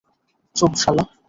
চুপ, 0.55 0.71
শালা! 0.81 1.03